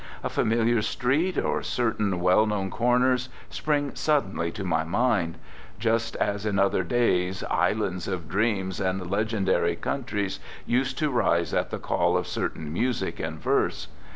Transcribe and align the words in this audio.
A 0.23 0.29
familiar 0.31 0.81
street, 0.81 1.37
or 1.37 1.61
certain 1.61 2.19
well 2.21 2.47
known 2.47 2.71
corners, 2.71 3.29
spring 3.51 3.91
suddenly 3.93 4.51
to 4.53 4.63
my 4.63 4.83
mind— 4.83 5.37
just 5.87 6.15
as 6.15 6.43
in 6.43 6.57
other 6.57 6.83
days 6.83 7.43
islands 7.51 8.07
of 8.07 8.27
dreams 8.27 8.79
and 8.81 9.11
legendary 9.11 9.75
countries 9.75 10.39
used 10.65 10.97
to 10.97 11.11
rise 11.11 11.53
at 11.53 11.69
the 11.69 11.77
call 11.77 12.17
of 12.17 12.25
certain 12.25 12.73
music 12.73 13.19
and 13.19 13.39
verse. 13.39 13.89